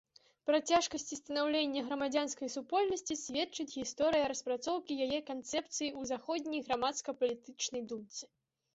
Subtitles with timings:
[0.49, 8.23] Пра цяжкасці станаўлення грамадзянскай супольнасці сведчыць гісторыя распрацоўкі яе канцэпцыі ў заходняй грамадска-палітычнай думцы.